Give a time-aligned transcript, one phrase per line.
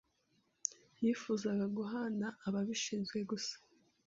[1.03, 3.55] Yifuzaga guhana ababishinzwe gusa.